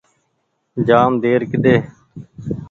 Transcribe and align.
جآم 0.87 1.11
دير 1.21 1.41
ڪۮي 1.51 1.75